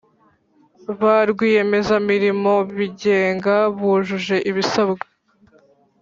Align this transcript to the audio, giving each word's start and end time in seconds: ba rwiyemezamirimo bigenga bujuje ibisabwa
ba 0.99 1.15
rwiyemezamirimo 1.31 2.53
bigenga 2.77 3.55
bujuje 3.77 4.35
ibisabwa 4.49 5.05